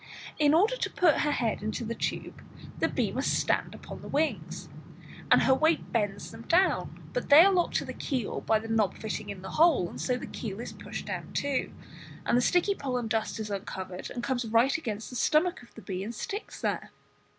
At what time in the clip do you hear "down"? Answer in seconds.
6.47-7.07, 11.05-11.31